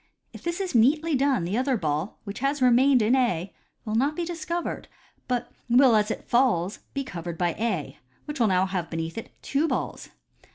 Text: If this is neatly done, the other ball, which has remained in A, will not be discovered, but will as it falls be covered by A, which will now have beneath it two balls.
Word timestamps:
If 0.33 0.41
this 0.41 0.59
is 0.59 0.73
neatly 0.73 1.13
done, 1.13 1.43
the 1.43 1.59
other 1.59 1.77
ball, 1.77 2.17
which 2.23 2.39
has 2.39 2.59
remained 2.59 3.03
in 3.03 3.15
A, 3.15 3.53
will 3.85 3.93
not 3.93 4.15
be 4.15 4.25
discovered, 4.25 4.87
but 5.27 5.51
will 5.69 5.95
as 5.95 6.09
it 6.09 6.27
falls 6.27 6.79
be 6.95 7.03
covered 7.03 7.37
by 7.37 7.53
A, 7.59 7.99
which 8.25 8.39
will 8.39 8.47
now 8.47 8.65
have 8.65 8.89
beneath 8.89 9.15
it 9.15 9.29
two 9.43 9.67
balls. 9.67 10.09